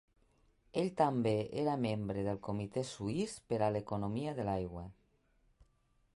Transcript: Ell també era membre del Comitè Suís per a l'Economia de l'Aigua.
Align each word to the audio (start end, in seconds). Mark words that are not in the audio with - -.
Ell 0.83 0.87
també 1.01 1.33
era 1.65 1.75
membre 1.83 2.23
del 2.29 2.41
Comitè 2.49 2.85
Suís 2.93 3.37
per 3.53 3.61
a 3.67 3.69
l'Economia 3.77 4.35
de 4.41 4.49
l'Aigua. 4.51 4.89